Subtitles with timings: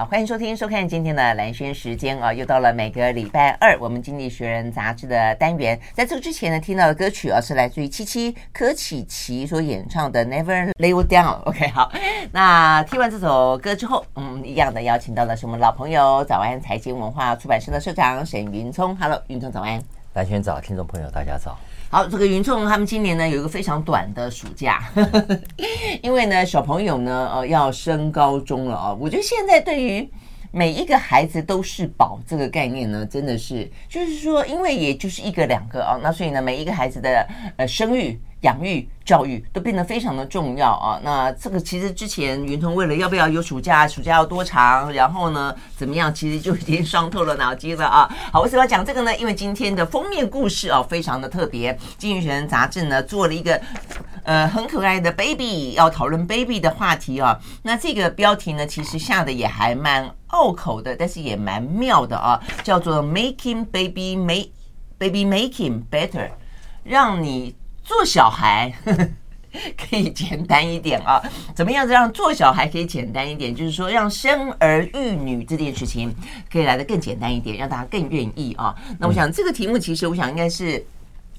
[0.00, 5.76] 好，欢迎收听、收看今天的蓝轩时间啊，又到了每个礼拜二我们《经济学人》杂志的单元。
[5.92, 11.42] 在这个之前呢，听到的歌曲啊是来自于七七柯棨棋所演唱的《Never Lay You Down》。
[11.42, 11.90] OK，好，
[12.30, 18.96] 那听完这首歌之后，嗯，一样的邀请到的是我们老朋友早安财经文化出版社的社长沈云聪。
[18.98, 19.82] Hello，云聪早安。
[20.14, 21.58] 蓝轩早，听众朋友大家早。
[21.90, 24.90] 好，这个云聪他们今年呢有一个非常短的暑假，
[26.02, 28.92] 因为呢小朋友呢呃要升高中了啊。
[28.92, 30.06] 我觉得现在对于
[30.50, 38.20] 每一个孩子都是宝这个概念呢，真的是就是说，因为也就是一个两个啊，那所以呢每一个孩子的呃生育。
[38.42, 41.00] 养育教育都变得非常的重要啊！
[41.02, 48.08] 那这个其实之前云通为了要不要有暑假，暑假要多长，然后呢怎么样，其实就已经伤透了脑筋了啊！
[48.32, 49.16] 好，为什么要讲这个呢？
[49.16, 53.60] 因为今天的封面故事啊非常的特别，《经济学人》杂志呢做了一个
[54.22, 57.36] 呃很可爱的 baby，要讨论 baby 的话题啊。
[57.62, 64.50] 那这个标题呢其实下的也还蛮拗口的，但是也蛮妙的啊，叫做 Making Baby Make
[64.96, 66.30] Baby Making Better，
[66.84, 67.56] 让你。
[67.88, 69.08] 做小孩呵呵
[69.76, 71.20] 可以简单一点啊？
[71.54, 73.54] 怎么样子让做小孩可以简单一点？
[73.54, 76.14] 就是说，让生儿育女这件事情
[76.52, 78.76] 可以来的更简单一点，让大家更愿意啊。
[79.00, 80.86] 那我想这个题目其实我想应该是。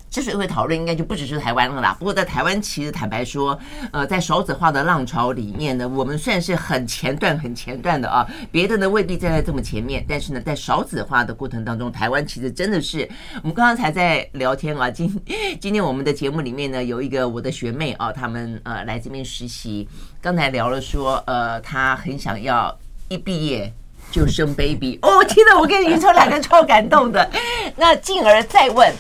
[0.10, 1.96] 之所以会讨论，应该就不只是台湾了啦。
[2.00, 3.58] 不过在台湾，其实坦白说，
[3.92, 8.28] 呃，在少子化的浪潮里面呢，我们算是很前段、很前段的啊。
[8.52, 13.08] 别的呢未必站在这么前面，但是呢，在少子化的过程当中，台湾其实真的是。
[13.44, 15.22] 我们刚刚才在聊天啊，今
[15.62, 19.88] 今天我们的节目里面呢，有一个我的学妹啊，他们呃来这边实习，
[20.22, 22.76] 刚才聊了说，呃，她很想要
[23.10, 23.72] 一毕业
[24.12, 24.98] 就生 baby。
[25.04, 27.30] 哦，听到我跟云聪两个超感动的，
[27.76, 28.92] 那进而再问。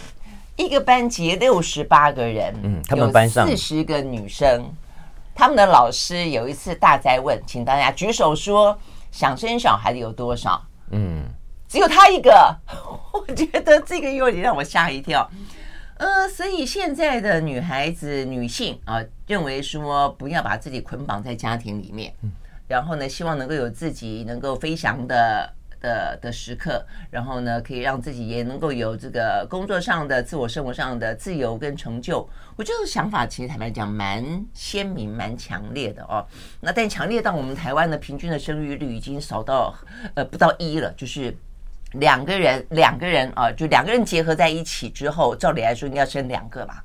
[0.59, 4.69] 一个班级六十八个人，嗯，他们班上四十个女生，
[5.33, 8.77] 他们的老师有一次大灾问，请大家举手说
[9.09, 10.61] 想生小孩的有多少？
[10.91, 11.23] 嗯，
[11.69, 12.53] 只有他一个，
[13.13, 15.31] 我觉得这个有点让我吓一跳。
[15.95, 22.13] 呃，所以现在的女孩子、女性啊，认为说不要把自己捆绑在家庭里面，
[22.67, 25.53] 然后呢，希望能够有自己能够飞翔的。
[25.79, 32.27] 的的时刻，然后呢，可以让自己也能够有这个工作上的、自我生活上的自由跟成就。
[32.55, 34.23] 我这个想法其实坦白讲蛮
[34.53, 36.25] 鲜明、蛮强烈的哦。
[36.59, 39.73] 那但强烈到我们台湾的平均的生育率已经少到
[40.15, 41.35] 呃不到一了，就是
[41.93, 46.83] 两个人两个人啊，就两个人结合在一起之后，照理来说应该要生两个吧。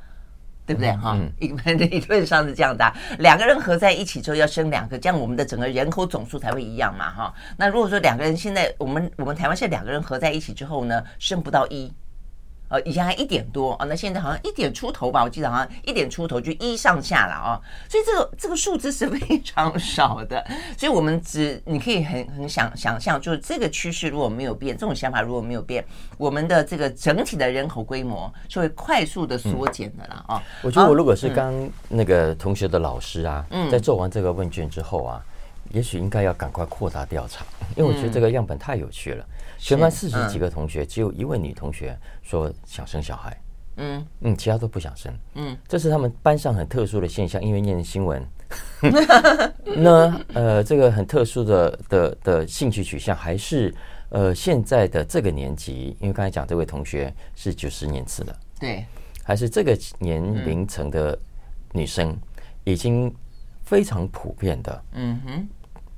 [0.66, 1.18] 对不对哈？
[1.40, 7.34] 一般 理论上是这样的，两个人合在一起之后要生两个，这样我们的整个人口总数才会一样嘛哈。
[7.56, 11.92] 那如果说两个人现在我们我们台湾现在两个人合在一起之后呢，生不到一。
[12.74, 15.22] 呃，以前还一点多啊，那现在好像一点出头吧？
[15.22, 20.44] 我记得好像一点出头就一上下了啊，所以这个这个数字是非常少的。
[20.76, 25.84] 所以我们只你可以很很想想象，就是这个趋势如果没有变，这种想法如果没有变，
[26.18, 30.42] 我们的这个整体的人口规模是会快速的缩减的啦啊。
[30.62, 31.54] 我觉得我如果是刚
[31.88, 35.22] 那个同学的老师啊，在做完这个问卷之后啊，
[35.70, 37.44] 也许应该要赶快扩大调查，
[37.76, 39.24] 因为我觉得这个样本太有趣了。
[39.64, 43.34] 全班四十几个同学，只有一位女同学说想生小孩。
[43.76, 45.10] 嗯嗯，其他都不想生。
[45.36, 48.22] 嗯，这是他们班上很特殊的现象，因为念新闻。
[49.64, 53.74] 那呃，这个很特殊的的的兴趣取向，还是
[54.10, 58.84] 呃现在的这个年级，因为刚才讲这位同学是九十年次的，对，
[59.22, 61.18] 还是这个年龄层的
[61.72, 62.14] 女生，
[62.64, 63.12] 已经
[63.64, 65.48] 非常普遍的，嗯哼，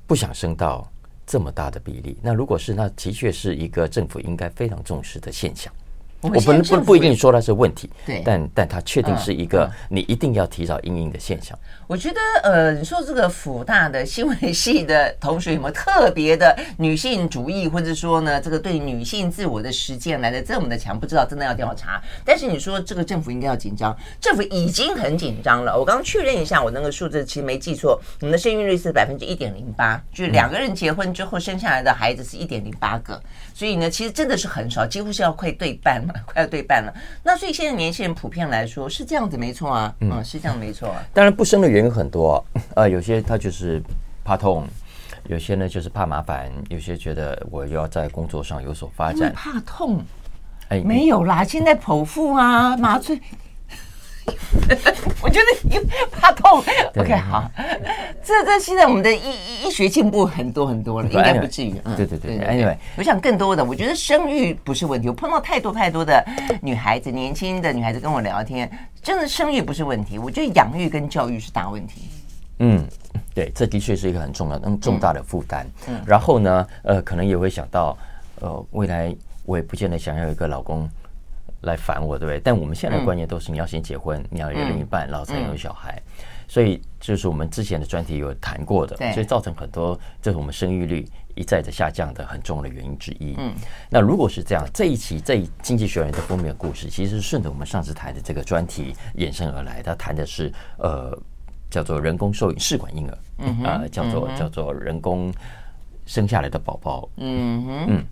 [0.07, 0.89] 不想生到。
[1.27, 5.73] 这么大的比例，那如果是，那的确是一个政府应该非常重视的现象。
[6.21, 11.57] 我不能不不一定说它是问题，对，但但它确定是一个你一定要提早应应的现象。
[11.87, 20.99] 我觉得呃，你说这个辅大的新闻系的同学有没有特别的女性主义，或者说呢，这个对女性自我的实践来的这么的强？
[20.99, 22.03] 不知道，真的要调查。
[22.25, 25.79] 但是你说这个政府应该要紧张，政府已经很紧张了。
[25.79, 33.23] 我刚刚确认一下，我那个数字其实没记错，我们的生育率是百分之一点零八，就是两个人结婚之后生下来的孩子是一点零八个，
[33.55, 36.15] 所以呢，其实真的是很少，几乎是要快对半了。
[36.27, 36.93] 快要对半了，
[37.23, 41.03] 那所以现在年轻人普遍来说是这样子，没错啊，嗯，是这样没错啊。
[41.13, 42.45] 当然不生的原因很多，
[42.75, 43.83] 呃，有些他就是
[44.25, 44.67] 怕痛，
[45.29, 50.03] 有些呢就是怕麻烦，有些觉得我要在工作上有所发展，怕痛，
[50.69, 53.21] 哎，没有啦，现在剖腹啊，麻醉。
[55.23, 55.79] 我觉得你
[56.11, 56.63] 怕痛
[56.97, 57.51] ，OK，好，
[58.23, 61.75] 这这现在我们的医医学进步很多很多了，应该不至于。
[61.97, 65.09] 对对对，Anyway，我想更多的，我觉得生育不是问题。
[65.09, 66.25] 我碰到太多太多的
[66.61, 68.71] 女孩子，年轻的女孩子跟我聊天，
[69.03, 70.19] 真的生育不是问题。
[70.19, 72.03] 我觉得养育跟教育是大问题。
[72.59, 72.87] 嗯，
[73.35, 75.67] 对，这的确是一个很重要、很重大的负担。
[75.89, 77.97] 嗯，然后呢，呃，可能也会想到，
[78.41, 79.15] 呃，未来
[79.45, 80.89] 我也不见得想要有一个老公
[81.67, 82.41] 来烦我，对不对？
[82.41, 86.01] 但我们现在的观念都是，你要先结婚，你要有另一半，然后才有小孩。
[86.49, 91.05] 所以就是我们之前的专题有谈过的，所以造成很多这是我们生育率
[91.35, 93.35] 一再的下降的很重要的原因之一。
[93.37, 93.53] 嗯，
[93.91, 99.83] 那如果是这样，这一期这一经济学人的封面故事，其实是顺着我们上次谈的这个专题衍生而来。
[99.83, 101.19] 他谈的是呃
[101.69, 105.35] 叫做人工受孕试管婴儿，嗯啊、呃、叫做叫做人工
[106.07, 107.09] 生下来的宝宝。
[107.17, 108.05] 嗯哼嗯，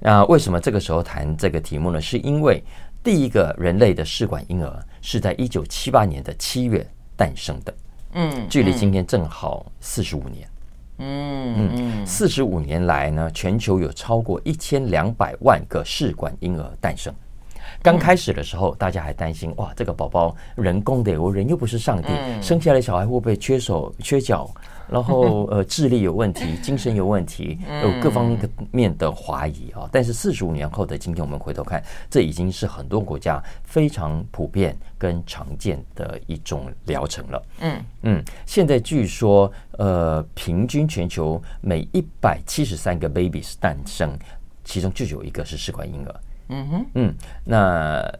[0.00, 2.00] 那为什么这个时候谈这个题目呢？
[2.00, 2.64] 是因为
[3.04, 6.84] 第一个人类的试管婴儿是在一九七八年的七月。
[7.16, 7.72] 诞生的，
[8.14, 10.48] 嗯，距离今天正好四十五年，
[10.98, 17.14] 嗯嗯，四十五年来呢，全球有超过一千两百万个试管婴儿诞生。
[17.80, 22.08] 刚开始的时候，大家还担心，哇，这个宝宝人工的，我人又不是上帝，
[22.42, 24.52] 生下来小孩会不会缺手缺脚？
[24.88, 28.36] 然后 呃，智力有问题，精神有问题，有各方
[28.70, 29.88] 面的怀疑啊。
[29.92, 37.42] 但是四十五年后的今天，我们回头看，这已经是很多国家非常普遍跟常见的一种疗程了。
[37.60, 44.18] 嗯嗯，现在据说呃，平均全球每一百七十三个 babies 诞生，
[44.64, 46.20] 其中就有一个是试管婴儿。
[46.48, 47.14] 嗯哼，嗯，
[47.44, 48.12] 那。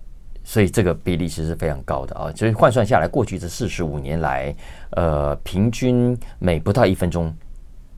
[0.44, 2.30] 所以这个比例其实是非常高的啊！
[2.36, 4.54] 所以换算下来，过去这四十五年来，
[4.90, 7.34] 呃，平均每不到一分钟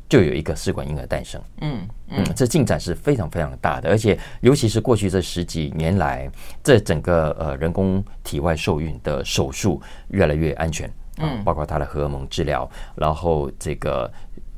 [0.08, 1.42] 就有一个试管婴儿诞生。
[1.60, 6.30] 嗯嗯，这进展是非常非常大的，而且尤其是过去这十几年来，
[6.62, 10.88] 这整个呃人工体外受孕的手术越来越安全，
[11.18, 14.08] 嗯，包括它的荷尔蒙治疗，然后这个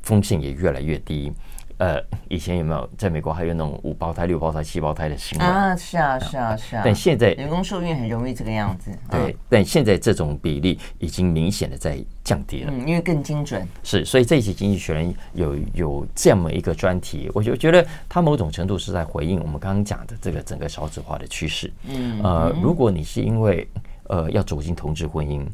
[0.03, 1.33] 风险也越来越低。
[1.79, 1.97] 呃，
[2.27, 5.73] 以前有没有在美国还有那种五胞胎、六胞胎、七胞胎的新闻啊？
[5.77, 6.81] 是啊，是啊，是啊。
[6.83, 8.91] 但现在人工受孕很容易这个样子。
[9.09, 12.71] 对，但现在这种比例已经明显的在降低了。
[12.75, 13.65] 嗯，因为更精准。
[13.81, 21.71] 是，所以这一期《经济学人》有有这么一个专题，我就觉得它某种程度是在回应我们刚刚讲的这个整个少子化的趋势。
[21.87, 22.21] 嗯。
[22.21, 23.65] 呃，如果你是因为
[24.09, 25.47] 呃要走进同志婚姻，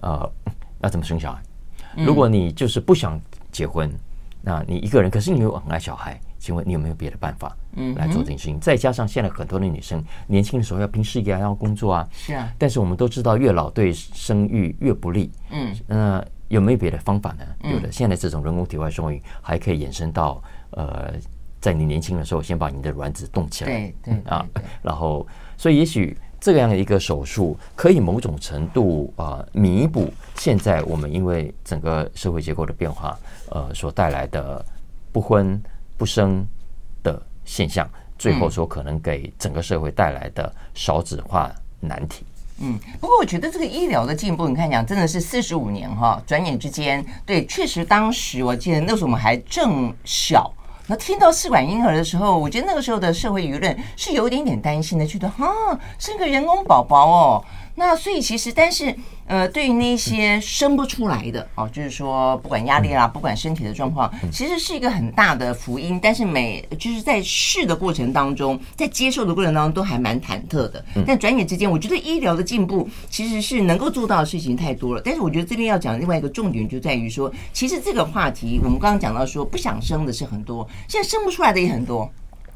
[0.00, 0.28] 呃，
[0.80, 1.40] 那怎么生小孩？
[1.96, 3.20] 如果你就是不想
[3.52, 3.88] 结婚。
[4.48, 8.56] 那你一个人，可是你又很爱小孩，请问你有没有别的办法，嗯，来做这件事情？
[8.56, 12.50] 嗯、再加上现在很多的女生年轻的时候要拼事业，要工作啊，是啊。
[12.56, 15.76] 但是我们都知道，越老对生育越不利，嗯。
[15.86, 17.44] 那有没有别的方法呢？
[17.70, 21.12] 有的，现在这种人工体外受孕还可以延伸到，呃，
[21.60, 24.46] 在你年轻的时候，先把你的卵子冻起来，对对啊，
[24.80, 25.26] 然后，
[25.58, 26.16] 所以也许。
[26.40, 33.18] 这样一个手术可以某种程度啊弥补现在我们因为整个社会结构的变化
[33.50, 34.64] 呃所带来的
[35.12, 35.60] 不婚
[35.96, 36.46] 不生
[37.02, 37.88] 的现象，
[38.18, 41.50] 最后说可能给整个社会带来的少子化
[41.80, 42.24] 难题。
[42.60, 50.52] 嗯，不过我觉得这个医疗的进步，你看讲真的是四十五年哈，转眼之间，对，确实当时我记得那时候我们还正小。
[50.90, 55.46] 那听到试管婴儿的时候，我觉得那个时候的社会舆论是有一点点担心的，觉得哈，
[55.98, 57.44] 生个人工宝宝哦。
[57.78, 58.92] 那所以其实，但是
[59.26, 65.96] 呃，对于那些生不出来的哦，就是说不管压力啦，不管身体的状况，其实是一个很大的福音。
[66.02, 70.84] 但是每就是在试的过程当中，在接受的过程当中，都还蛮忐忑的。
[71.06, 75.00] 但转眼之间，我觉得医疗的进步其实是能够做到的事情太多了。
[75.04, 82.10] 但是我觉得这边要讲另外一个重点，就在于说，其实这个话题我们刚刚讲到说，不想生的是很多，现在生不出来的也很多。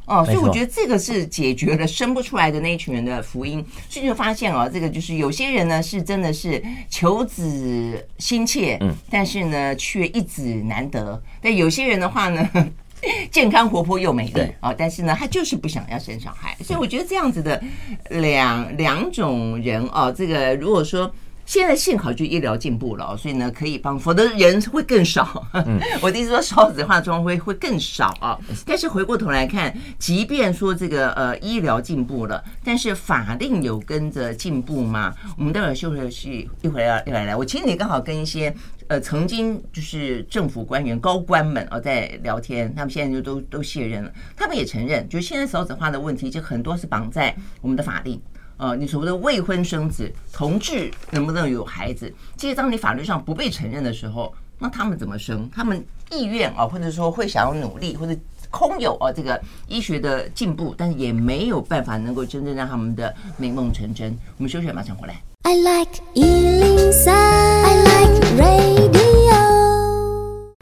[0.04, 11.22] 哦，所以我觉得这个是解决了生不出来的那一群人的福音，所以就发现哦，这个就是有些人呢是真的是求子心切，嗯，但是呢却一子难得。
[11.40, 12.50] 但有些人的话呢，
[13.30, 16.56] 健康活泼又美丽啊，但是呢他就是不想要生小孩。
[16.64, 17.62] 所以我觉得这样子的
[18.10, 21.12] 两两种人哦，这个如果说。
[21.44, 25.46] 现在幸好就医疗进步了，所以呢可以帮，否则人会更少。
[25.52, 28.38] 嗯、 我的意思说少子化状况会会更少啊。
[28.64, 35.14] 但是回过头来看，即便说这个呃医疗进步了，但是法令有跟着进步吗？
[35.36, 37.36] 我们待会儿休息一会儿要来来。
[37.36, 38.54] 我前几天刚好跟一些
[38.86, 48.20] 呃曾经就是政府官员高官们啊在聊天，他们现在就都都卸任了，他们也承认，就是现在少子化的问题就很多是绑在我们的法令。
[48.62, 52.14] 呃，你所谓的未婚生子，同志能不能有孩子？
[52.36, 55.50] 其实当你法律上不被承认的时候，那他们怎么生？
[55.52, 58.16] 他们意愿啊，或者说会想要努力，或者
[58.52, 64.16] 空有啊这个医学的进步，但是也没有办法能够真正让他们的美梦成真。
[64.36, 65.20] 我们休息，马上回来。
[65.42, 69.42] I like 103, I like radio。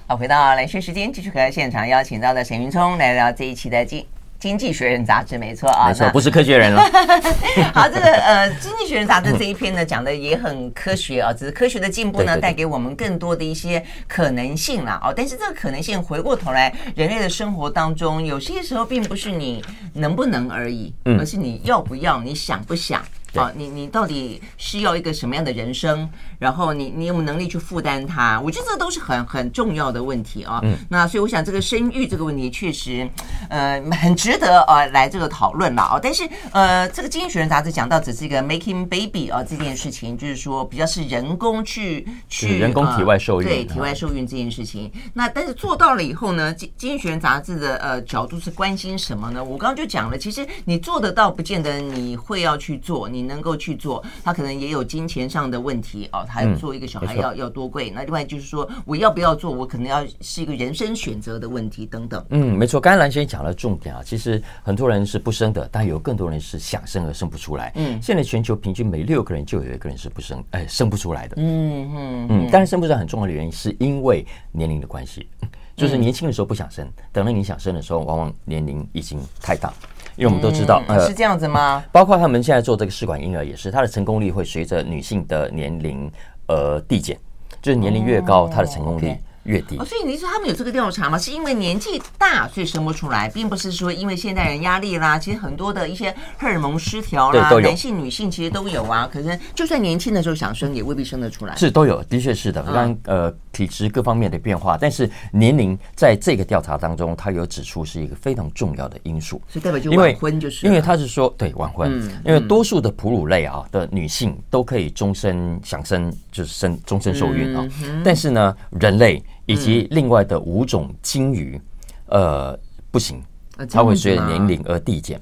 [0.06, 4.02] 好，回到蓝轩时间，继续和现场邀请到的沈云聪来聊这一期的经
[4.40, 6.80] 经济学人杂志没错啊，没错，不是科学人了。
[7.74, 14.98] 好，这个呃，经济学人杂志这一篇呢，讲的也很科学啊，只是科学的进步呢，带给我们更多的一些可能性啦。
[15.04, 23.02] 哦，但是这个可能性回过头来，人类的生活当中，有些时候并不是你能不能而已，而是你要不要，你想不想。
[23.34, 26.08] 好、哦，你你到底需要一个什么样的人生？
[26.40, 28.40] 然后你你有没有能力去负担它？
[28.40, 30.58] 我觉得这都是很很重要的问题啊。
[30.64, 33.08] 嗯，那所以我想这个生育这个问题确实，
[33.48, 36.00] 呃，很值得呃来这个讨论了啊。
[36.02, 44.90] 但是呃，这个《经济学人》杂志讲到只是一个 making baby 啊这件事情，就是说比较是人工去去人工体外受孕，呃、对体外受孕这件事情。
[45.14, 49.44] 那但是做到了以后呢，《经经济学人》杂志的呃角度是关心什么呢？
[49.44, 53.20] 我刚刚就讲了，其实你做得到，不见得你会要去做你。
[53.20, 56.24] 你能够去做，他可能也有金钱上的问题哦。
[56.30, 57.90] 他要做一个小孩要、嗯、要多贵？
[57.90, 59.50] 那另外就是说，我要不要做？
[59.50, 62.24] 我可能要是一个人生选择的问题等等。
[62.30, 62.80] 嗯，没错。
[62.80, 67.72] 刚才蓝先生讲了重点啊，其实很多人是不生的，但有更多人是想生而生不出来。
[67.74, 71.34] 嗯，现在全球平均每六个人就有一个人是不生，哎，生不出来的。
[71.38, 72.50] 嗯嗯嗯。
[72.50, 75.26] 当然生不出来很重要的原因是因为年龄的关系，
[75.74, 79.72] 就是年轻的时候不想生，等到你想生的时候，往往年龄已经太大。
[80.16, 81.84] 因为我们都知道，嗯、是这样子吗？
[81.92, 86.10] 包括他们现在做这个试管婴儿也是，它的成功率会随着女性的年龄
[86.46, 87.16] 而递减，
[87.62, 89.16] 就是年龄越高，它的成功率。
[89.44, 91.18] 越低，哦，所以你说他们有这个调查吗？
[91.18, 99.08] 是因为年纪大所以生不出来，并不是说因为现代人压力啦，其实很多的一些荷尔蒙失调啦，男性女性其实都有啊。
[99.10, 101.56] 可是就算年轻的时候想生，也未必生得出来。
[101.56, 102.62] 是都有，的确是的。
[102.70, 109.40] 让呃体质各方面的变化，但是年龄在这个调查当中，他有指出是一个非常重要的因素。
[109.48, 111.90] 所以代表就晚婚就是，因为他是说对晚婚，
[112.24, 117.66] 因为多数的哺乳类啊的女性都可以终身想生，就是生终身受孕啊。
[118.04, 119.22] 但是呢，人类。
[119.46, 121.60] 以及另外的五种鲸鱼，
[122.06, 122.58] 呃，
[122.90, 123.22] 不行，
[123.70, 125.20] 它会随着年龄而递减。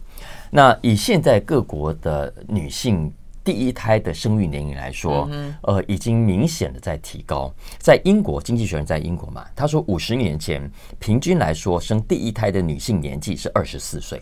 [0.50, 3.12] 那以现在各国的女性
[3.44, 5.28] 第一胎的生育年龄来说，
[5.62, 7.52] 呃，已经明显的在提高。
[7.78, 14.20] 在英国，经济学人在英国嘛，他说五十年前平均来说生第一胎的女性年纪是二十四岁，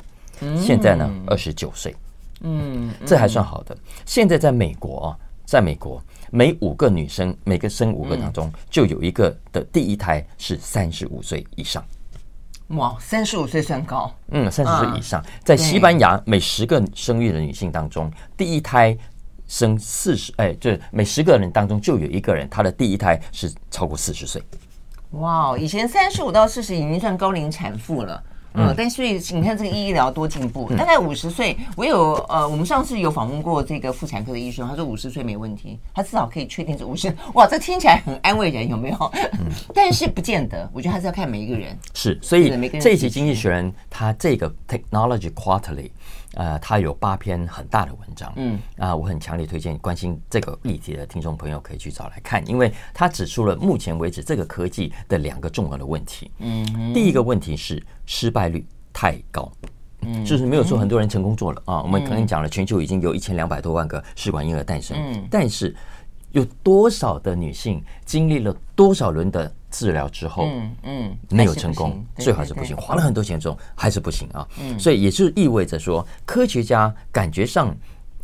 [0.57, 1.95] 现在呢二十九岁，
[2.41, 3.77] 嗯，这还算好的。
[4.05, 6.03] 现在在美国啊，在美国。
[6.31, 11.85] 每五个女生，每个生五个当中，就有一个的第一胎是三十五岁以上。
[12.69, 14.13] 哇，三十五岁算高。
[14.33, 18.97] 嗯，三十岁以上，在西班牙，每十个生育的女性当中，第一胎
[19.47, 24.43] 生四十，哎，就是每十个人当中就有一个人，她的第一胎是超过四十岁。
[25.13, 28.23] 哇，以前三十五到四十已经算高龄产妇了。
[28.57, 37.15] 嗯，但所以你看这个医疗多进步，大概五十岁，我有呃，我们上次有访问过这个妇产科的医生，他说五十岁没问题，他至少可以确定是五十。
[37.35, 38.97] 哇，这听起来很安慰人，有没有？
[39.35, 41.77] 嗯， 但是不见得，我觉得还是要看每一个人。
[41.95, 42.49] 是，所以
[42.81, 45.91] 这一期《经济学人》他这个 Technology Quarterly。
[46.37, 48.59] 呃，他有八篇很大的文章，嗯。
[48.77, 56.31] 啊，我很强烈推荐关心这个议题的听众朋友可以去找来看，因为他指出了目前为止这个科技的两个重要的问题。
[56.39, 59.51] 嗯，第一个问题是失败率太高，
[60.03, 61.63] 嗯，就是没有说很多人成功做了。
[61.65, 61.83] 啊。
[61.83, 65.75] 我们刚刚讲了，全球已经有一千两百多万个试管婴儿诞生，嗯，但是
[66.33, 74.47] 有多少的女性经历了多少轮的治疗之后，嗯嗯，没有成功，最好是不行，花了很多钱之后还是不行啊。
[74.61, 77.75] 嗯，所以也就意味着说，科学家感觉上，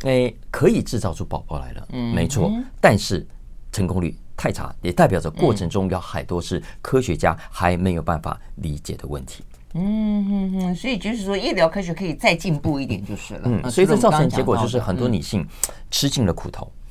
[0.01, 3.25] 诶，可以制造出宝宝来了，嗯，没错，但是
[3.71, 9.43] 成功率太差，也代表着过程中有很多是科学家还没有办法理解的问题。
[9.75, 13.41] 嗯嗯嗯，所以就是说，医疗科学可以再进步一点就是了。
[13.45, 15.43] 嗯，所以这造成结果就是很多女性
[15.89, 16.82] 吃尽了苦头，嗯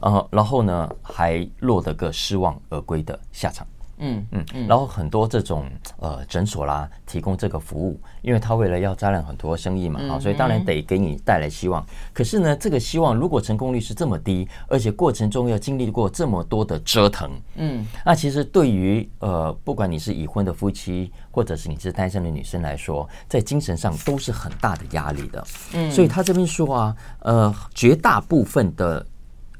[0.00, 3.66] 啊，然后呢，还落得个失望而归的下场。
[4.02, 5.66] 嗯嗯嗯，然后很多这种
[5.98, 11.84] 呃诊所啦，提供这个服务，因为他为了要招揽很多生意嘛，啊，所以当然得给你带来希望。
[12.14, 25.46] 可是呢，这个希望如果成功率是这么低，而且过程中要经历过这么多的折腾，嗯，那其实对于呃，不管你是已婚的夫妻，或者是你是单身的女生来说，在精神上都是很大的压力的。
[25.74, 29.06] 嗯，所以他这边说啊，呃，绝大部分的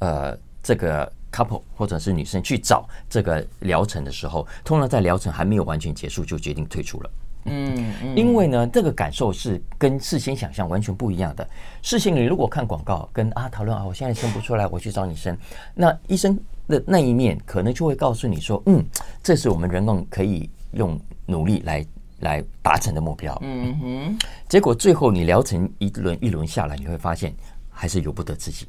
[0.01, 1.09] 呃这个。
[1.33, 7.09] couple 或者是女生去找这个疗程的时候，通常在疗程还没有完全结束就决定退出了。
[7.45, 11.49] 嗯，因为呢，这个感受是跟事先想象完全不一样的。
[11.81, 15.33] 事先你如果看广告，跟啊讨论啊，我现在生不出来，我去找你生。
[15.73, 18.85] 那医生的那一面可能就会告诉你说，嗯，
[19.23, 21.85] 这是我们人工可以用努力来
[22.19, 23.39] 来达成的目标。
[23.41, 27.33] 嗯哼，结果最后你疗程一轮一轮下来，你会发现
[27.69, 28.67] 还是由不得自己。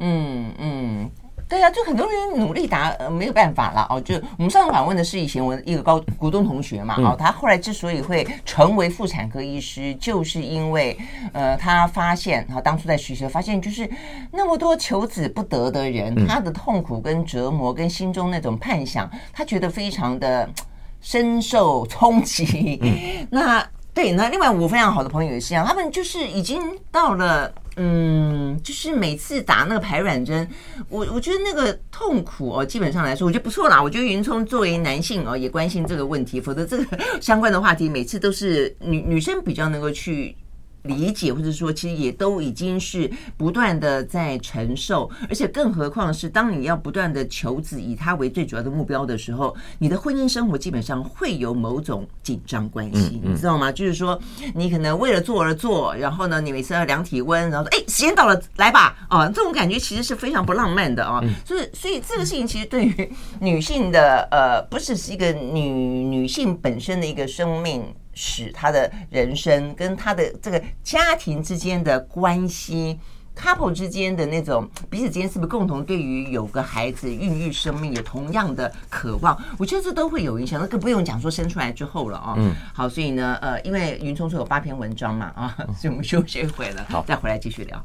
[0.00, 1.10] 嗯嗯。
[1.48, 4.00] 对啊，就很多人努力答，呃，没有办法了哦。
[4.00, 10.96] 就我们上次访问的是以前我一个高股东同学嘛，哦，他后来之所以会成为妇产科医师，就是因为
[11.32, 13.90] 呃，他发现，他当初在学习发现，就是
[14.30, 20.48] 那么多求子不得的人，他的痛苦跟折磨，跟心中那种盼想，他觉得非常的
[21.02, 22.80] 深受冲击。
[23.28, 23.66] 那。
[23.92, 30.48] 对，那另外我非常好的朋友也是一样，他们就是已经到了，嗯，就是每次打那个排卵针，
[30.88, 33.82] 我我觉得那个痛苦哦，基本上来说，我觉得不错啦。
[33.82, 40.36] 我觉得云聪作为男性哦，也关心这个问题，否则这个相关的话题每次都是女女生比较能够去。
[40.82, 53.70] 理解，或者说，其实也都已经是不断的在承受，而且更何况是当你要不断的求子，以他为最主要的目标的时候，你的婚姻生活基本上会有某种紧张关系，你知道吗？
[53.70, 54.18] 就是说，
[54.54, 61.20] 你可能为了做而做，然后呢，你每次要量体温，然后说，哎，时间到了，来吧，啊，这种感觉其实是非常不浪漫的啊。
[61.44, 67.84] 所以，所以这个事情其实对于女性的，呃，不只是一个女女性本身的一个生命。
[68.14, 72.98] 使他的人生跟他的这个家庭之间的关系
[73.36, 79.40] ，couple 之间的那种彼此之间是不是共同对于有个孩子孕育生命有同样的渴望？
[79.58, 80.60] 我觉得这都会有影响。
[80.60, 82.34] 那更不用讲说生出来之后了啊。
[82.36, 82.54] 嗯。
[82.74, 87.82] 好，所以呢，呃，因为云聪说有八篇文章嘛，啊，所以我们休息一会了，好，再回来继续聊。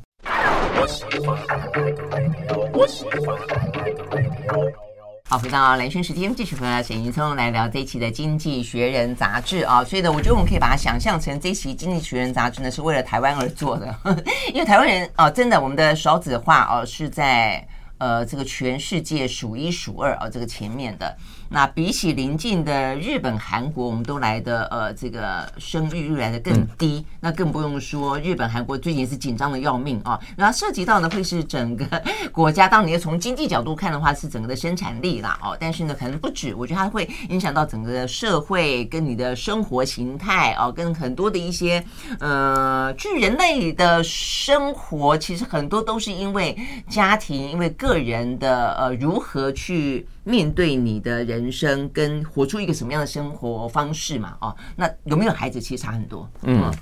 [5.28, 9.84] 好，回到蓝轩时间，继续和沈云聪来聊这一期的《经济学人》杂志啊。
[9.84, 13.94] 所以呢，我觉得我们可以把它想象成这一期《经济学人》杂志呢，是为了台湾而做的，
[14.54, 17.68] 因为台湾人啊，真的我们的少子化哦，是在
[17.98, 21.18] 呃这个全世界数一数二啊，这个前面的。
[21.50, 27.06] 那比起邻近的日本、韩国，我们都来的呃，这个生育率来的更低。
[27.20, 30.20] 那更不用说日本、韩国最近是紧张的要命啊。
[30.36, 31.86] 然后涉及到呢，会是整个
[32.32, 32.68] 国家。
[32.68, 35.56] 当你要从经济角度看的话，是整个的生产力啦哦。
[35.60, 41.84] 但是呢，可能不止，我觉得它会影响到整个的社会跟你的生活形态哦，跟很多的一些
[42.20, 46.58] 呃，据人类的生活，其实很多都是因为
[46.90, 50.08] 家庭，因为个人的呃，如何去。
[50.28, 54.36] 面对你的人生跟活出一个什么样的生活方式嘛？
[54.42, 56.28] 哦，那有没有孩子其实差很多。
[56.42, 56.74] 嗯，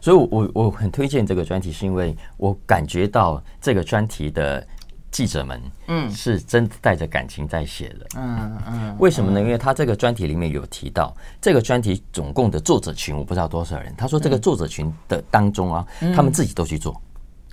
[0.00, 4.64] 所以我，我我很推荐这个专题，是因为我感觉到这个专题的
[5.10, 8.06] 记者们，嗯，是真带着感情在写的。
[8.14, 8.96] 嗯嗯。
[9.00, 9.40] 为什么呢？
[9.40, 13.92] 因为他这个专题里面有提到，这个专题总共的作者群我不知道多少人。
[13.98, 17.02] 他说这个作者群的当中啊，他们自己都去做。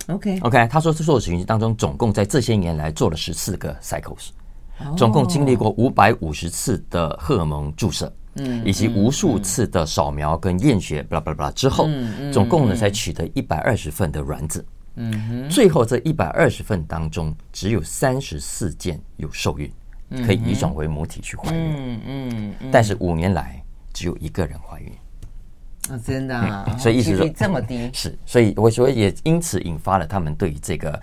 [0.06, 4.28] OK OK，他说这作者群当中总共在这些年来做了十四个 cycles。
[4.96, 11.88] 总共经历过五百五十次的荷尔蒙注射，嗯，以及无数次的扫描跟验血，巴拉巴拉巴拉之后，
[12.32, 14.64] 总共呢才取得一百二十份的卵子，
[14.96, 19.70] 嗯，最后这一百二十份当中，只有三十四件有受孕，
[20.26, 24.92] 可以移转为母体去怀孕，嗯嗯，但是五年来只有一个人怀孕，
[25.88, 31.00] 啊，真的啊， 所以意思说这么低， 是，所以我说也因此引发了他们对于这个。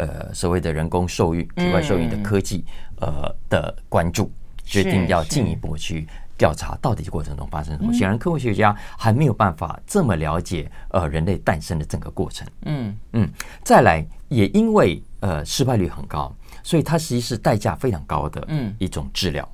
[0.00, 2.64] 呃，所谓的人工受孕、体外受孕的科技，
[3.02, 4.32] 呃的关注，
[4.64, 6.06] 决定要进一步去
[6.38, 7.92] 调查到底过程中发生什么。
[7.92, 12.48] 显然，科学家还没有办法这么了解呃人类诞生的整个过程。
[12.64, 13.28] 嗯嗯，
[13.62, 19.46] 再来，也因为呃失败率很高，所以它实际是代价非常高的一种治疗。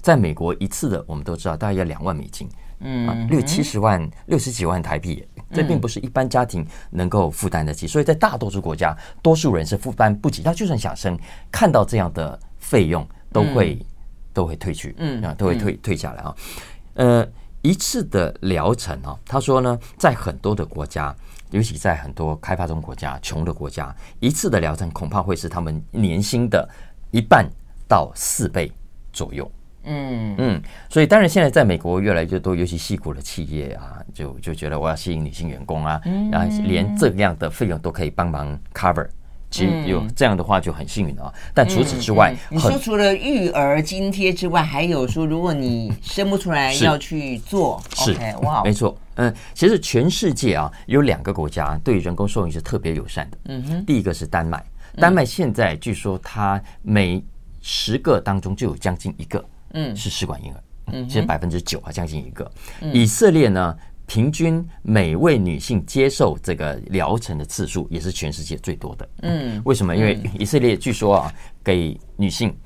[0.00, 2.48] 在美国，一次的我们都知道大概要两万美金。
[2.80, 10.42] 嗯，六七十万、六十几万台币，这并不是一般家庭能够负担得起，所以在大多数国家，多数人是负担不起。
[10.42, 11.18] 他就算想生，
[11.52, 13.78] 看到这样的费用，都会
[14.32, 16.34] 都会退去，嗯啊，都会退退下来啊。
[16.94, 17.26] 呃，
[17.62, 21.14] 一次的疗程啊，他说呢，在很多的国家，
[21.50, 26.68] 尤其在很多开发中国家、穷的国家，一次的疗程恐怕会是他们年薪的
[27.10, 27.46] 一半
[27.86, 28.72] 到四倍
[29.12, 29.50] 左右。
[29.84, 30.34] 嗯。
[30.38, 39.06] 嗯，所以当然现在在美国越来越多，尤其矽谷的企业啊，就就觉得我要吸引女性员工啊，然后连这样的费用都可以帮忙 cover，
[39.50, 41.32] 其实有这样的话就很幸运啊。
[41.52, 48.16] 但除此之外，你说除了育儿津贴之外，还有说如果你生不出来 要去做，是。
[48.42, 54.64] 哇，没错，嗯，其实全世界啊有两个国家对人工受孕是特别友善的，嗯哼，第一个是丹麦，
[54.96, 57.22] 丹麦现在据说它每
[57.60, 59.44] 十个当中就有将近一个。
[59.72, 62.50] 嗯，是试管婴儿，嗯，其实百分之九啊，将近一个。
[62.92, 69.08] 以色列呢，平均每位女性接受这个疗程的次数也是全世界最多的。
[69.22, 69.94] 嗯，为什么？
[69.94, 72.56] 因为以色列据说啊，给女性，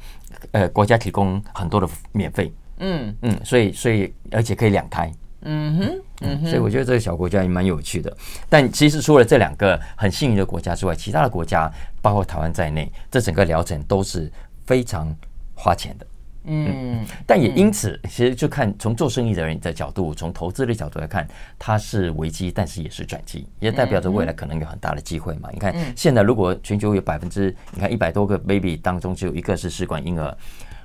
[0.52, 2.52] 呃，国家提供很多的免费。
[2.78, 5.12] 嗯嗯，所以所以而且可以两胎。
[5.46, 8.16] 嗯哼，嗯哼，所以我觉得这个小国家也蛮有趣的。
[8.48, 14.32] 但其实除了这两个很幸运的国家之外，其他的国家，包括台湾在内，这整个疗程都是
[14.64, 15.14] 非常
[15.54, 16.06] 花钱的。
[16.44, 21.26] 嗯，但也因此，其实就看从做生意的人的角度，从投资的角度来看，
[21.58, 25.48] 它是危机，但是也是转机，也代表着未来可能有很大的机会嘛。
[25.52, 30.36] 你看，现在如果全球有百分之，你看一百多个 baby 当中只有一个是试管婴儿。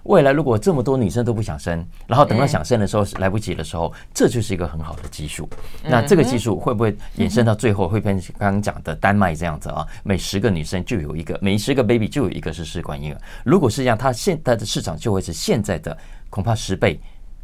[0.04, 5.48] 未来如果这么多女生都不想生，然后等到想生的时候来不及的时候，这就是一个很好的技术。
[5.84, 9.86] 那这个技术会不会衍生到最后会变成刚刚讲的丹麦这样子啊？
[10.04, 13.22] 每十个女生就有一个，每十个 baby 就有一个是试管婴儿。
[13.44, 15.98] 如果是这样，它现在的市场就会是现在的
[16.30, 17.00] 恐怕十倍。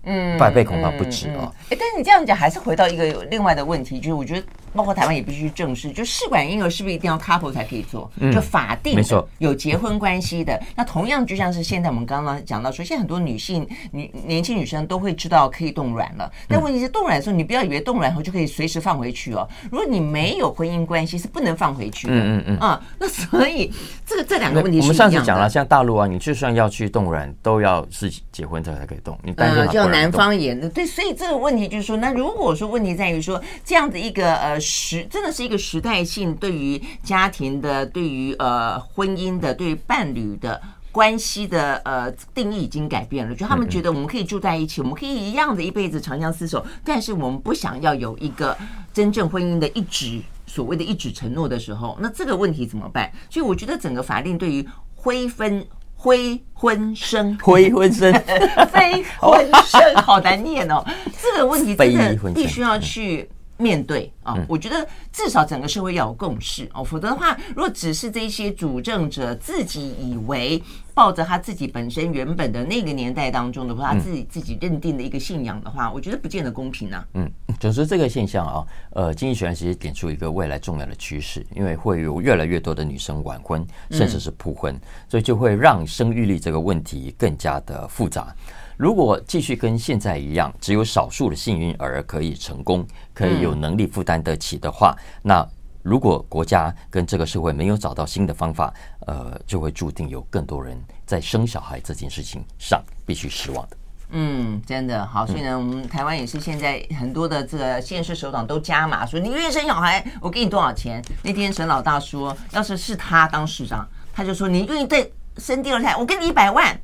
[0.05, 1.51] 嗯，百倍恐怕不止哦。
[1.69, 8.09] 哎，但是你这样讲，还是回到一个另外的问题，就是我觉得，包括台湾也必须正视，就试管婴儿是不是一定要 couple 才可以做？
[8.33, 10.59] 就法定没错，有结婚关系的。
[10.75, 16.31] 那同样就像是现在我们刚刚讲到说，现在很多女性女年轻女生都会知道可以冻卵了。
[16.47, 19.47] 但问题是冻卵的时候，你不要以为冻卵后就可以随时放回去哦。
[19.71, 22.13] 如果你没有婚姻关系，是不能放回去的。
[22.13, 22.57] 嗯嗯嗯。
[22.57, 23.71] 啊，那所以
[24.05, 29.17] 这个这两个问题，我们上次讲了，像大陆啊，你就算要去冻卵，都要是结婚之后才可以冻。
[29.23, 48.57] 你单身的南方也对，所以这个问题就是说，那如果说问题在于说这样的一个呃时，真的是一个时代性对于家庭的、对于呃婚姻的、对于伴侣的关系的呃定义已经改变了，就他们觉得我们可以住在一起，我们可以一样的一辈子长相厮守，但是我们不想要有一个
[48.93, 53.09] 真正婚姻的一纸所谓的一纸承诺的时候，那这个问题怎么办？
[53.29, 55.65] 所以我觉得整个法令对于婚分。
[56.05, 58.13] 非婚生，非婚生，
[58.71, 60.85] 非婚生，好难念哦。
[61.19, 64.35] 这个问题真的 必须要去面对啊！
[64.47, 70.61] 我觉得至少整个社会要有共识哦，否则的话，如果只是这些主政者自己以为。
[70.95, 77.05] 抱着他自己本身原本的那个年代当中的，话他自己自己认定的一个信仰的话，我觉得不见得公平啊。
[77.15, 88.33] 嗯，总之这个现象啊，呃，经济学人其实点出一个未来重要的趋势，因为会有越来越多的女生晚婚，甚至是扑婚，所以就会让生育率这个问题更加的复杂。
[88.77, 95.47] 如果继续跟现在一样，只有少数的幸运儿可以成功，可以有能力负担得起的话，那。
[95.85, 98.73] 如果国家跟这个社会没有找到新的方法，
[99.05, 103.77] 呃，就会注定有更多人在生小孩这件事情上必须失望的。
[104.09, 110.99] 嗯，真的好，所以呢，我们台湾也是现在很多的这个县市首长都加码说，你愿意生小孩，我给你多少钱。
[111.21, 115.07] 那天沈老大说，要是是他当市长，他就说你愿意再
[115.37, 116.75] 生第二胎，我给你一百万。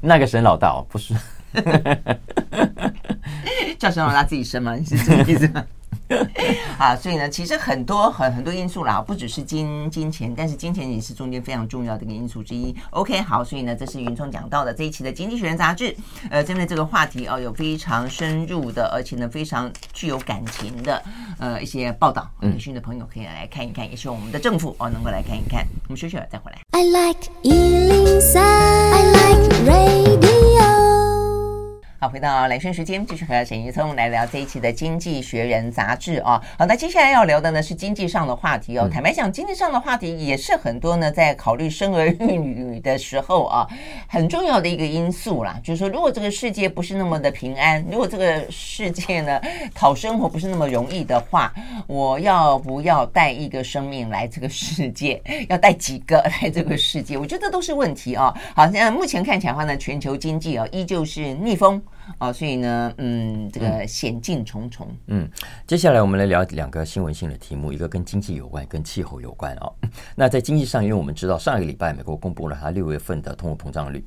[0.00, 1.14] 那个沈老大哦，不是，
[3.78, 4.74] 叫沈老大自己生吗？
[4.74, 5.64] 你是这个意思吗？
[6.78, 12.74] 啊，所以呢，其实很多很很多因素啦，不只是金金钱，但是金钱也是中间非常重要的一个因素之一。
[12.90, 15.94] OK，好，所以呢，这是云聪讲到的这一期的《经济学人》杂志，
[16.30, 21.02] 呃，针对这个话题哦，有非常深入的，而且呢，非常具有感情的
[21.38, 25.66] 呃一些报道，有兴趣的朋友可以来看一看，也希望我们的政府哦能够来看一看。
[25.88, 26.58] 我们休息了再回来。
[26.70, 30.37] I like 103, I like radio
[32.00, 36.40] 好，回到来生时间，继续和沈玉聪来聊这一期的《经济学人》杂志啊。
[36.56, 38.88] 好，那接下来要聊的呢是经济上的话题哦。
[38.88, 43.66] 坦白讲，经济上的话题也是很多呢在考虑生儿育女的时候啊，
[44.06, 45.60] 很重要的一个因素啦。
[45.60, 49.40] 就是说，如果这个世界不是那么的平安，如果这个世界呢
[49.74, 51.52] 讨生活不是那么容易的话，
[51.88, 55.20] 我要不要带一个生命来这个世界？
[55.50, 57.18] 要带几个来这个世界？
[57.18, 58.32] 我觉得这都是问题啊。
[58.54, 61.82] 好，现在目前看起来的话呢，全球经济啊依旧是逆风。
[62.18, 64.88] 哦，所以呢，嗯，这个险境重重。
[65.06, 65.28] 嗯，
[65.66, 69.72] 接下来我们来聊两个新闻性的题目，一个跟经济有关，跟气候有关哦。
[70.16, 74.04] 那在经济上，因为我们知道上一个礼拜美国公布了它六月份的通货膨胀率，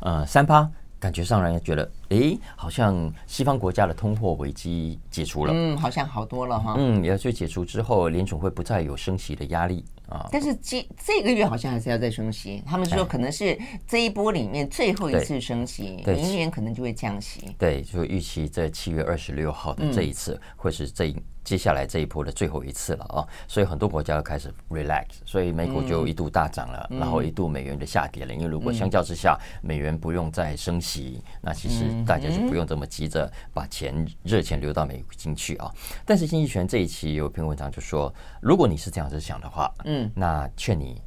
[0.00, 6.74] 呃，三趴，感觉上让人觉得，诶，好像西方国家的通货危机解除了，嗯，好像好多了哈。
[6.78, 9.84] 嗯，也就解除之后，联总会不再有升息的压力。
[10.30, 17.54] 但是这这个月好像还是要再升息，他们说可能是这一波里面最后一次升息，明年可能就会降息。
[17.58, 35.70] 对，就预期在七月二十六号的这一次会是这接下来这一波的最后一次了啊，所以很多国家要开始 relax，所以美股就一度大涨了，然后一度美元就下跌了，因为如果相较之下美元不用再升息，那其实大家就不用这么急着把钱热钱流到美金去啊。
[36.04, 40.10] 但是经济学人这一期有一篇文章就说，如果你是这样子想的话，嗯。
[40.14, 41.00] 那劝你，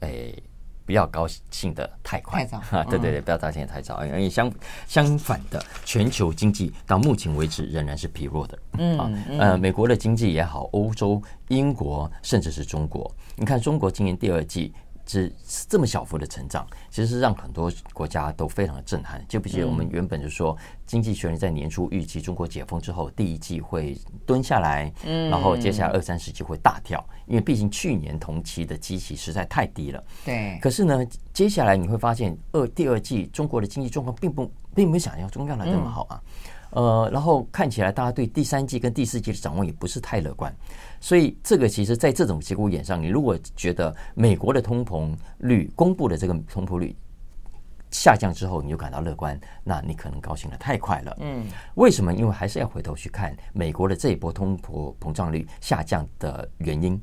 [0.00, 0.42] 诶，
[0.88, 2.62] 不要高兴的太快，太早。
[2.88, 4.02] 对对对，不要高兴的太早。
[4.06, 4.50] 因为相
[4.86, 8.58] 相反的，全球经济到目前为止仍然是疲弱的。
[8.78, 14.72] 嗯，呃，美国的经济也好，欧洲、英国，甚至是中国，你看中国今年第二季
[15.08, 19.24] 只是这么小幅的成长，其实是让很多国家都非常的震撼。
[19.26, 30.04] 记不记得我们原本就说，经济学人在年初预计中国解封之后，第一季会蹲下来，嗯，然后接下来二三十季会大跳，因为毕竟去年同期的基期实在太低了。
[30.26, 30.58] 对。
[30.60, 36.20] 可是呢，接下来你会发现，二第二季中国的经济状况并不并没有想象中要来那么好啊。
[36.70, 40.54] 呃，然后看起来大家对第三季跟第四季的展望也不是太乐观。
[41.00, 46.94] 所以，这个其实，在这种节骨眼上，你如果觉得美国的通膨率公布的这个通膨率
[47.90, 51.16] 下降之后，你就感到乐观，那你可能高兴的太快了。
[51.20, 52.12] 嗯，为什么？
[52.12, 57.00] 因为还是要回头去看美国的这一波通膨膨胀率下降的原因。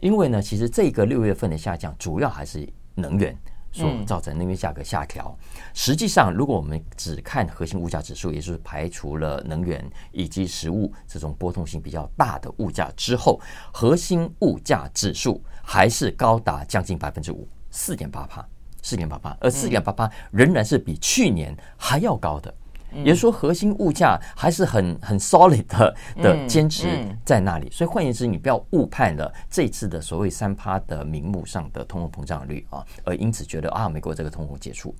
[0.00, 3.36] 因为呢，其实这个六月份的下降，主要还是能源。
[3.74, 5.36] 所造成能源价格下调。
[5.74, 13.40] 实际上，如果我们只看核心物价指数，也就是排除了能源以及食物这种波动性比较大的物价之后，
[13.72, 18.46] 核心物价指数还是高达将近百分之五，四点八趴，
[18.80, 22.54] 四点八趴，而四点八趴仍然是比去年还要高的。
[22.96, 26.86] 也就是说，核心物价还是很很 solid 的的坚持
[27.24, 27.68] 在那里。
[27.70, 34.94] 所以换言之，你不要误判了这次的所谓三趴的名目上的通货膨胀率啊，而因此觉得啊，美国这个通膨结束。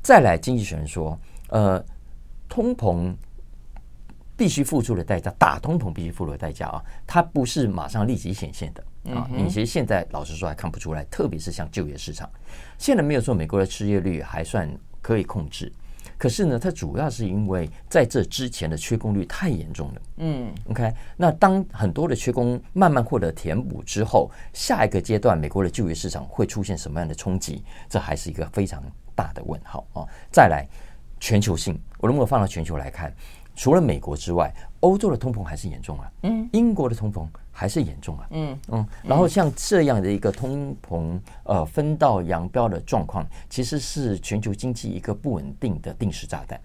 [0.00, 1.84] 再来，经济学人说，呃，
[2.48, 3.14] 通膨
[4.36, 9.28] 必须付出的代价，打通膨必须付出的代价啊，它不是马上立即显现的啊。
[9.30, 12.30] 你其实现在老实说还看不出来，特别是像就业市场，
[12.78, 15.72] 现在没有说美国的失业率还算可以控制。
[16.18, 20.02] 可是呢，它主要是因为在这之前的缺工率太严重了。
[20.16, 27.62] 嗯，OK，那当很多的缺工慢慢获得填补之后，下一个阶段美国的就业市场会出现什么样的冲击？
[27.88, 28.82] 这还是一个非常
[29.14, 30.02] 大的问号啊！
[30.32, 30.66] 再来，
[31.20, 33.14] 全球性，我如果放到全球来看，
[33.54, 36.12] 除了美国之外，欧洲的通膨还是严重啊。
[36.22, 37.26] 嗯，英国的通膨。
[37.50, 46.60] 还是严重啊，嗯嗯，然后像这样的一个通膨呃分道扬镳的状况，其实是全球经济一个不稳定的定时炸弹。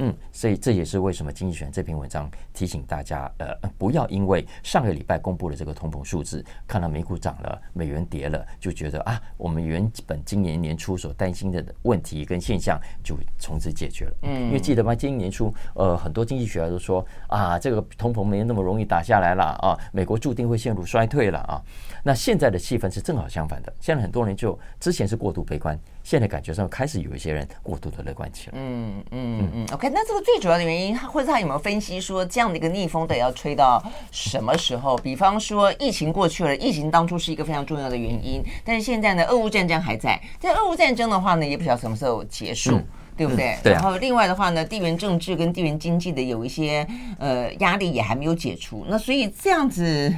[0.00, 14.16] 嗯，所以这也是为什么经济学人这篇文章提醒大家，呃，不要因为上个礼拜公布的这个通膨数字，看到美股涨了，美元跌了，就觉得啊，我们原本今年年初所担心的问题跟现象就从此解决了。
[14.22, 14.94] 嗯，因为记得吗？
[14.94, 21.62] 今年年初，呃，很多经济学家都说啊，这个通膨没那么容易打下来了啊，美国注定会陷入衰退了啊。
[22.02, 25.78] 那现在的气氛是正好相反的，现在很多人就之前是过度悲观。
[26.02, 28.52] 现在感觉上开始有一些人过度的乐观起来。
[28.56, 29.66] 嗯嗯嗯。
[29.72, 34.96] OK，那这个最主要的原因，或者他有没有分析说，这样的一个逆风得要吹到什么时候？
[34.96, 40.20] 比方说，疫情过去了，疫情当初是一个非常重要的原因，但是现在呢，俄乌战争还在。
[40.38, 42.76] 在俄乌战争的话呢，也不晓得什么时候结束。
[42.76, 42.84] 嗯
[43.20, 43.54] 对不对？
[43.64, 46.86] 然后另外的话呢，地缘政治跟地缘经济的有一些
[47.18, 48.86] 呃压力也还没有解除。
[48.88, 50.10] 那所以这样子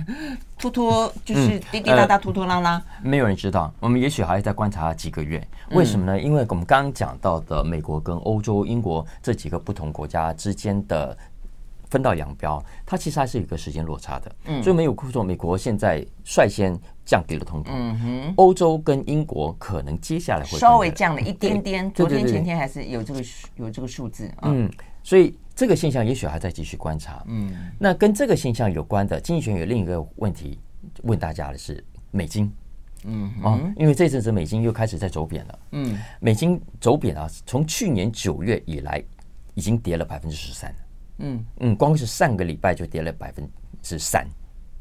[0.57, 3.75] 拖拖就是滴滴答答拖拖拉拉，没有人知道。
[3.81, 5.45] 我们也许还要再观察几个月。
[5.73, 6.21] 为什么呢？
[6.21, 11.19] 因为我们刚刚讲到的美国跟欧洲、英国这几个不同国家之间的。
[11.91, 15.23] 分道扬镳，它其实还是有一个时间落差的，嗯，所以没有错。
[15.23, 23.23] 美国现在率先降低了通膨，嗯哼，欧洲跟英国可能接下来会稍微降了一点点，昨天前天还是有这个
[23.57, 24.71] 有这个数字啊，嗯，
[25.03, 30.59] 所以这个现象也许还在继续观察，嗯，那跟这个现象有关的经济学有另一个问题
[31.03, 32.53] 问大家的是美金，
[33.05, 39.03] 嗯啊，因为这阵子美金又开始在走贬了，嗯，美金走贬啊，从去年九月以来
[39.55, 40.75] 已经跌了百分之十三。
[41.19, 41.45] 嗯。
[41.59, 43.49] 嗯，光是上个礼拜就跌了百分
[43.83, 44.27] 之三。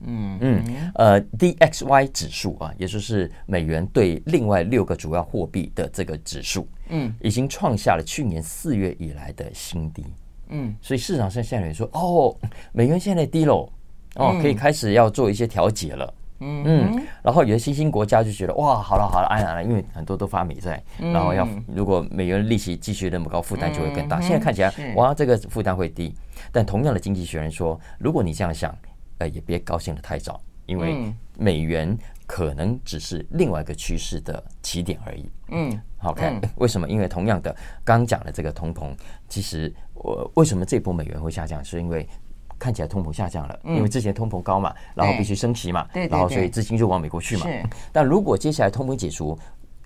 [0.06, 0.38] 嗯。
[0.42, 0.64] 嗯，
[0.96, 10.06] 呃，DXY 指数啊，也就是美元对另外六个主要货币的这个指数，嗯，已经创下了去年四月以来的新低。
[10.50, 12.36] 嗯，所以市场上现在人说，哦，
[12.74, 13.70] 美元现在低了，
[14.16, 16.14] 哦，可以开始要做一些调节了。
[16.44, 24.20] 嗯嗯，然后有些新兴国家就觉得哇，好了好了，安然了，因为很多都发美债，然后要如果美元利息继续那么高，负担就会更大。
[24.20, 26.16] 现在看起来哇，这个负担会低，
[26.52, 28.76] 但同样的经济学人说，如果你这样想，
[29.22, 35.30] 呃，也别高兴得太早，因为美元可能只是另外一个趋势的起点而已。
[35.50, 36.90] 嗯，OK， 为什么？
[36.90, 38.96] 因为同样的，刚讲的这个通膨，
[39.30, 42.08] 其实我为什么这波美元会下降，是因为。
[42.60, 47.48] 看起来通膨下降了，因为之前通膨高嘛，然后必须升息嘛，然后所以资金就往美国去嘛。
[47.92, 49.36] 但如果接下来通膨解除，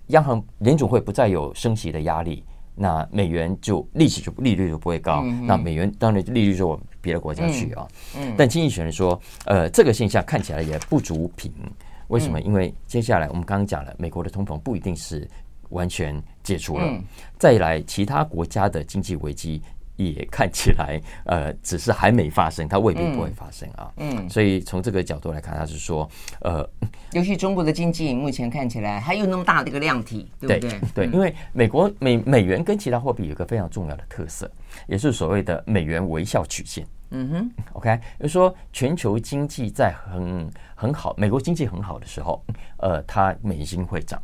[0.08, 2.44] 央行联总会不再有升息的压力，
[2.74, 7.86] 那美元就利息就利率就不会高，那美元当然利率就往别的国家去啊。
[8.18, 11.52] 嗯但经济学人说，呃，这个现象看起来也不足平。
[12.08, 12.40] 为什么？
[12.40, 15.28] 因为接下来我们刚刚讲了，美国的通膨不一定是
[15.70, 16.84] 完全解除了，
[17.38, 19.62] 再来其他国家的经济危机。
[19.96, 23.90] 也看起来呃，只是还没发生，它未必不会发生啊。
[23.96, 26.06] 嗯，所以从这个角度来看，他是说，
[26.42, 26.68] 呃，
[27.12, 30.80] 尤其中国的经济目前看起来还有那么大的一个量体，对不对？
[30.94, 34.50] 对，因为美国美美元跟其他货币有一个非常重要的特色，
[34.86, 36.86] 也是所谓的美元微笑曲线。
[37.10, 42.44] 嗯哼，OK，就是说全球经济在很很好，美国经济很好的时候，
[42.78, 44.20] 呃，它美金会涨，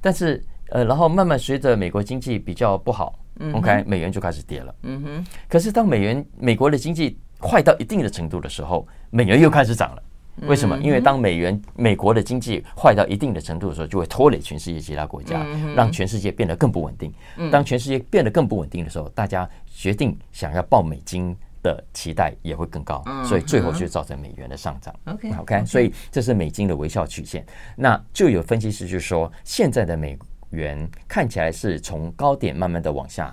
[0.00, 3.18] 但是呃，然后慢慢随着美国经济比较不好。
[3.54, 4.74] OK，美元就开始跌了。
[4.82, 5.26] 嗯哼。
[5.48, 10.02] 可是当美元美国的经济坏到一定的程度的时候，美元又开始涨了。
[10.46, 10.78] 为什么？
[10.78, 15.44] 因为当美元美国的经济坏到一定的程度的时候，就会拖累全世界其他国家，
[15.74, 17.12] 让全世界变得更不稳定。
[17.50, 24.94] 当全世界变得更不稳定的时候，大家决定想要报美金的期待也会更高，所以最后就造成美元的上涨。
[25.06, 27.46] OK，OK，所以这是美金的微笑曲线。
[27.76, 30.18] 那就有分析师就说，现在的美
[30.50, 33.30] 元看起来是从高点慢慢的往下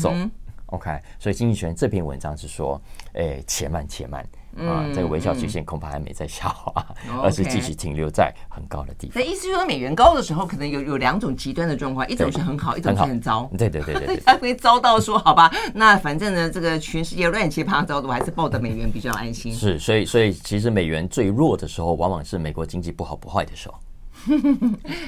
[0.00, 0.30] 走，嗯
[0.66, 2.80] ，OK，所以经济学人这篇文章是说，
[3.12, 4.26] 诶，且慢且慢
[4.66, 6.84] 啊，这个微笑曲线恐怕还没在下滑，
[7.22, 9.22] 而是继续停留在很高的地方。
[9.22, 13.50] 那意思就是说，美元高的时候，可能有有两种极端的状况，一种是很好，一种是很糟。
[13.56, 19.52] 对对对对，它会糟到说，好吧， 那反正呢，这个全世界乱七八糟的，我还是抱着美元比较安心。
[19.54, 23.74] 是，所以所以其实美元最弱的时候，往往是美国经济不好不坏的时候。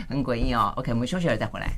[0.08, 0.72] 很诡异哦。
[0.76, 1.72] OK，我们休息了再回来。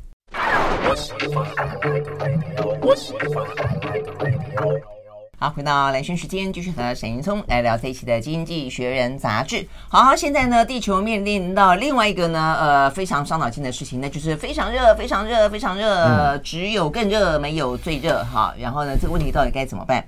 [5.43, 9.67] 好，回到蓝轩时间，继续和沈云聪来聊这一期的《经济学人》杂志。
[9.89, 18.23] 好，现在呢，地球面临到另外一个呢，呃，非常伤脑筋的事情，那就是非常热，非常热，非常热，只有更热，没有最热。
[18.33, 20.05] 哈，然后呢，这个问题到底该怎么办？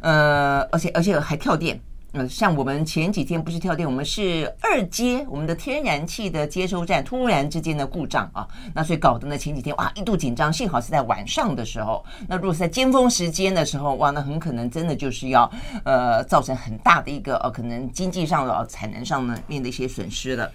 [0.00, 1.78] 呃，而且而且还跳电。
[2.12, 15.50] 呃，像我们前几天不是跳电，我们是二阶我们的天然气的接收站突然之间的故障啊，那所以搞得呢前几天哇一度紧张，幸好是在晚上的时候，那如果是在尖峰时间的时候，哇，那很可能真的就是要
[15.84, 20.50] 呃造成很大的一个呃可能经济上的产能上呢面的一些损失了。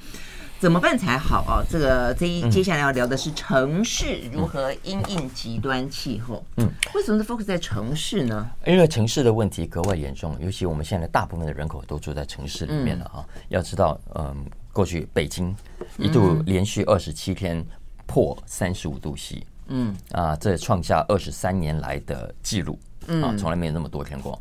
[0.63, 1.59] 怎么办才好啊？
[1.69, 6.41] 这个这一接下来要聊的是城市如何因应极端气候。
[6.55, 8.49] 嗯，为什么是 focus 在城市呢？
[8.65, 13.27] 因为城市的问题格外严重，尤其我们现在大部分的人口都住在城市里面了啊。
[13.49, 14.33] 要知道，嗯，
[14.71, 15.53] 过去北京
[15.97, 17.61] 一度连续二十七天
[18.05, 22.79] 破三十五度 C，嗯啊，这创下二十三年来的记录，
[23.21, 24.39] 啊，从来没有那么多天过。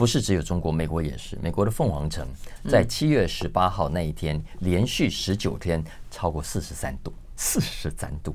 [0.00, 1.36] 不是只有中国，美国也是。
[1.42, 2.26] 美国的凤凰城
[2.66, 8.34] 在七月十八号那一天，连续十九天超过四十三度，四十三度，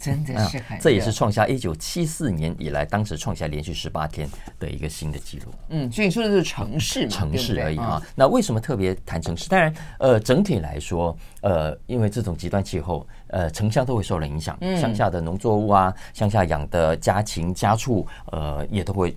[0.00, 0.80] 真的是很、啊。
[0.82, 5.54] 这也是创下一九七四年以来，当时创下连续十八天的一个新的记录。
[5.68, 8.02] 嗯，所以说的是城市，城市而已啊。
[8.16, 9.48] 那为什么特别谈城市？
[9.48, 14.58] 当然，呃，整体来说，呃，因为这种极端气候，呃，城乡都会受了影响。
[14.76, 19.16] 乡下的农作物啊，乡下养的家禽家畜，呃，也都会。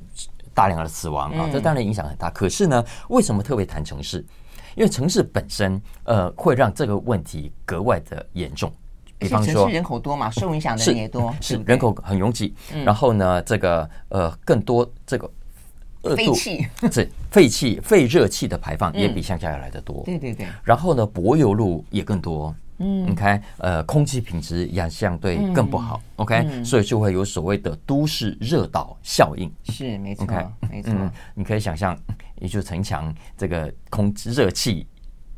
[0.60, 2.30] 大量的死亡啊，这当然影响很大。
[2.32, 4.26] 可是呢，为什么特别谈城市？
[4.76, 8.70] 因为城市本身呃，会让这个问题格外的严重。
[9.18, 12.54] 比方说，城市人口多嘛，受影响的人也多，是人口很拥挤。
[12.84, 15.32] 然后呢，这个呃，更多这个
[16.14, 20.04] 废气， 这废气、废热气的排放也比乡下要来的多。
[20.04, 20.46] 对对对。
[20.62, 22.54] 然后呢，柏油路也更多。
[22.80, 26.02] 嗯，你看，呃，空气品质也相对更不好。
[26.16, 29.52] OK，所以就会有所谓的都市热岛效应。
[29.66, 30.26] 是，没错，
[30.72, 30.94] 没错。
[31.36, 31.98] 你可以想象，
[32.40, 34.88] 也就城墙，这个空热气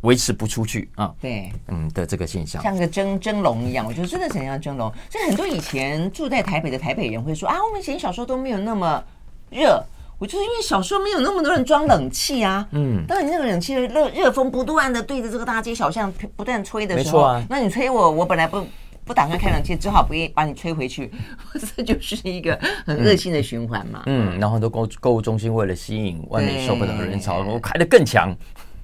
[0.02, 1.14] 维持不出去啊。
[1.20, 4.92] 对，嗯的这个现象，像个蒸蒸笼一样，我觉得真的很像蒸笼。
[5.10, 9.04] 所以很多以前住在台北的台北人会说啊，我们以前小时候都没有那么
[9.50, 9.84] 热。
[10.22, 18.64] 我就是因为小时候没有那么多人装冷气啊，嗯，当你那个冷气的热热风不断的对着这个大街小巷不断吹的时候，啊、那你吹我，我本来不
[19.04, 21.12] 不打算开冷气，只好不把你吹回去，
[21.76, 22.56] 这就是一个
[22.86, 24.04] 很恶性的循环嘛。
[24.06, 28.32] 嗯，然后很多购购物中心为了吸引外面受不了的人潮，我开的更强。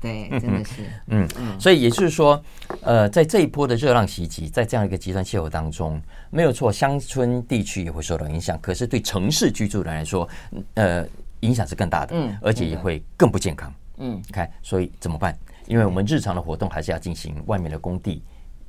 [0.02, 2.42] 对，真的是，嗯嗯，所以也就是说，
[2.82, 10.28] 呃，在这一波的热浪袭击，在这样一个极端气候当中，没有错，乡村地区也会受到影响，可是对城市居住的人来说，
[10.74, 11.06] 呃。
[11.42, 15.38] 影响是更大的，嗯，而且也会更不健康，嗯，看，所以怎么办？
[15.68, 18.24] 因为我们日常的活动还是要进行，外面的工地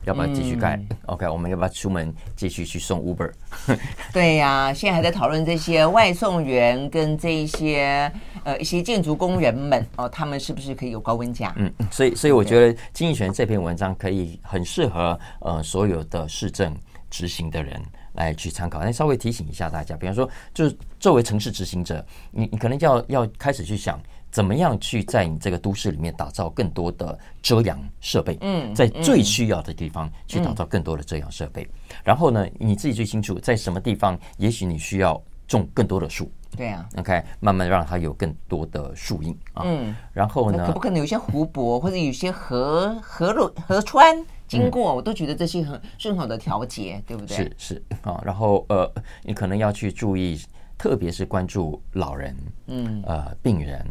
[0.04, 3.30] 要不要继续盖？OK，我们要不要出门继续去送 Uber？
[4.12, 8.10] 对呀，现在还在讨论这些外送员跟这一些
[8.44, 11.52] 呃一些建筑工人们哦，他们是不是可以有高温假？
[11.56, 16.74] 嗯，所以所以我觉得经济学人这篇文章可以很适合呃所有的市政
[17.10, 17.80] 执行的人。
[18.18, 23.98] 来去参考，那稍微提醒一下大家，比方说，就是作为城市执行者，你你可能要要开始去想，
[24.30, 28.36] 怎么样去在你这个都市里面打造更多的遮阳设备。
[28.40, 31.66] 嗯，在最需要的地方去打造更多的遮阳设备。
[32.04, 36.30] 然后呢，你自己最清楚，在什么地方，也许你需要种更多的树。
[36.56, 39.62] 对啊，OK，慢慢让它有更多的树荫啊。
[39.64, 47.36] 嗯，然后呢，可不可能有些湖泊或者有些河河路河川经过，嗯、我都觉得这些很是很好的调节，对不对？
[47.36, 48.90] 是是啊，然后呃，
[49.22, 50.40] 你可能要去注意，
[50.76, 52.34] 特别是关注老人，
[52.66, 53.86] 嗯呃，病人。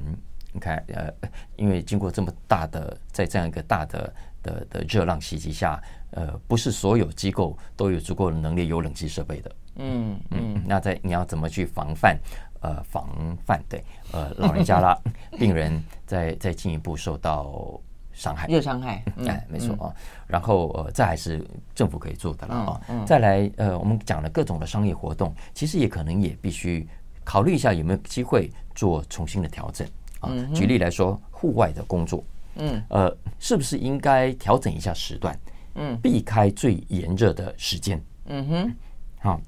[0.53, 1.13] 你看呃，
[1.55, 5.79] 因为经过这么大的，在这样一个大的的的热浪袭击下，
[6.11, 9.55] 呃，不是所有机构都有足够的能力有冷气设备的。
[9.75, 12.17] 嗯嗯，那在你要怎么去防范？
[12.61, 14.97] 呃，防范对，呃，老人家啦，
[15.37, 17.79] 病人在在进一步受到
[18.17, 19.93] 伤害，热伤害，嗯、哎，没错啊。
[19.93, 19.95] 嗯、
[20.25, 21.45] 然后呃，这还是
[21.75, 22.81] 政府可以做的了啊。
[23.05, 26.85] 再来呃，我们讲了各种的商业活动，其实也可能也必须
[27.23, 29.87] 考虑一下有没有机会做重新的调整
[30.19, 30.29] 啊。
[30.33, 32.23] 嗯、举例来说，户外的工作，
[32.55, 35.39] 嗯，呃，是不是应该调整一下时段？
[35.75, 38.01] 嗯，避开最炎热的时间。
[38.25, 38.75] 嗯哼，
[39.19, 39.31] 好。
[39.33, 39.41] 啊，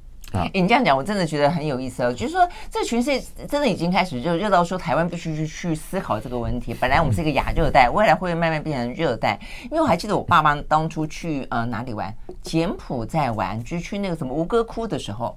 [0.53, 2.13] 你这样讲，我真的觉得很有意思哦。
[2.13, 6.75] 就是说，这全世界真的已经开始就热到说，台湾必须去去思考这个问题。
[6.79, 9.39] 本来我们是一个亚热带，未来会慢慢变成热带。
[9.63, 12.13] 因为我还记得我爸妈当初去呃哪里玩，
[12.43, 15.35] 柬埔寨玩，就去那个什么吴哥窟的时候，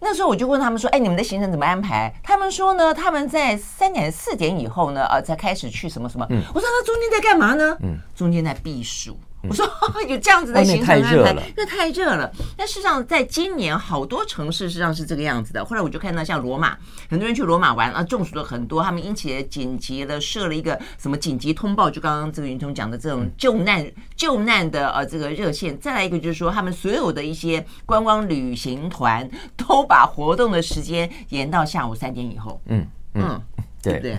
[0.00, 6.26] 那时候我就问他们说：“哎，你们的行程怎么安排？”他们说呢，他们在三点四点以后呢，呃，才开始去什么什么。
[6.28, 7.76] 嗯我说那中间在干嘛呢？
[7.80, 9.18] 嗯，中间在避暑。
[9.48, 9.66] 我说
[10.08, 12.30] 有这样子的行程安排，因为太热了。
[12.56, 15.64] 但事实上，在今年好多城市实际上是这个样子的。
[15.64, 16.76] 后来我就看到像罗马，
[17.08, 18.82] 很多人去罗马玩啊，中暑了很多。
[18.82, 25.78] 他们因此也紧急的设了一个什么紧急通报，就刚刚这个云通讲的这种救难救难的呃这个热线。
[25.78, 32.60] 再来一个就是说，他们所有的一些观光旅行团都把活动的时间延到下午三点以后。
[32.66, 33.40] 嗯嗯，
[33.82, 34.18] 对不对？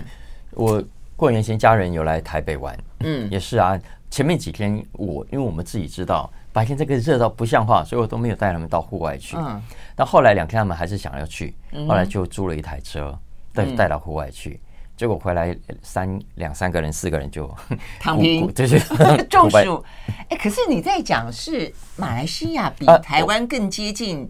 [0.52, 0.82] 我
[1.14, 3.78] 过年前家人有来台北玩，嗯，也是啊。
[4.10, 9.36] 前面几天我因为我们自己知道白天这个热到不像话，所以我都没有带他们到户外去。
[9.36, 9.62] 嗯，
[9.94, 11.54] 但后来两天他们还是想要去，
[11.86, 13.16] 后来就租了一台车
[13.52, 14.60] 带带到户外去。
[14.96, 17.48] 结果回来三两三个人四个人就
[18.00, 18.80] 躺平， 就是，
[19.30, 19.84] 中暑。
[20.28, 24.28] 哎，可是你在讲是马来西亚比台湾更接近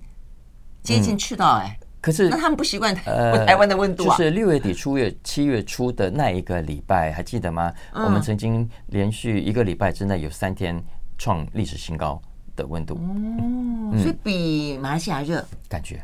[0.82, 1.78] 接近赤道哎。
[2.08, 4.16] 可是，那他们不习惯台台湾的温度啊？
[4.16, 7.70] 就是六月底、初月、七月初的那一个礼拜，还记得吗？
[7.92, 10.82] 我们曾经连续一个礼拜之内有三天
[11.18, 12.18] 创历史新高
[12.56, 12.94] 的温度。
[12.94, 16.02] 哦，所以比马来西亚热，感觉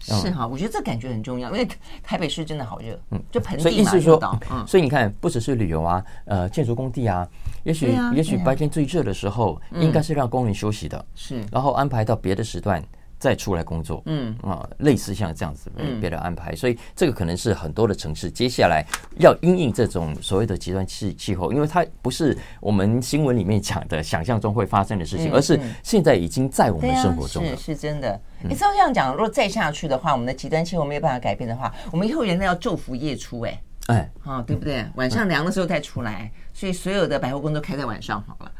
[0.00, 0.44] 是哈。
[0.44, 1.68] 我觉得这感觉很重要，因为
[2.02, 4.20] 台北市真的好热，嗯，就盆地嘛，所以意思说，
[4.66, 7.24] 所以你看，不只是旅游啊，呃，建筑工地啊，
[7.62, 12.82] 也许也许白天最热的时候，应该是让工人休息的，是，然后安排到别的时段。
[13.24, 18.84] 再出来工作，嗯啊，类似像这样子别的安排，嗯、所以这个可能是很多的城市接下来
[19.18, 27.52] 要因应这种所谓的极端气气候，因为它不是我们新闻里面讲的想象中会发生的事情，嗯、而是现在已经在我们生活中了。
[27.52, 28.20] 啊、是是真的。
[28.42, 34.84] 你照这样讲，如果再下去的话，我们的极端气候没有办法改变的话，我们以后人类要昼伏夜出，哎哎，啊，对不对？
[34.96, 38.52] 晚上凉的时候再出来，所以所有的百货公司都开在晚上好了。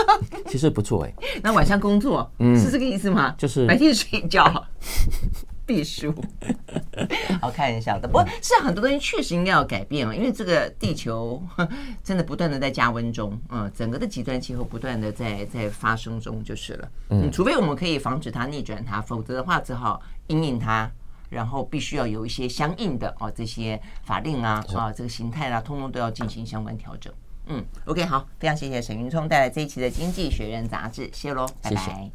[0.48, 3.34] 其实不错哎，那晚上工作，嗯，是这个意思吗？
[3.38, 4.64] 就是白天睡觉，
[5.66, 6.14] 避暑。
[7.40, 8.06] 好，看一下的。
[8.06, 11.42] 不过，是很多东西确实应该要改变啊，因为这个地球
[12.02, 16.88] 真的不断的在加温中，嗯，整个的极端气候不断的在在发生中就是了。
[17.10, 20.90] 嗯，除非我们可以防止它逆转它，否则的话只好因应它，
[21.30, 27.12] 然后必须要有一些相应的哦这些法令啊啊这个形态啊，通通都要进行相关调整。
[27.46, 31.76] 嗯，OK，好，非常谢谢沈云聪带来这一期的《经济学人》杂志，谢喽，拜拜。
[31.76, 32.10] 谢谢。